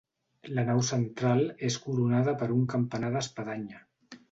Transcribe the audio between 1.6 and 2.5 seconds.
és coronada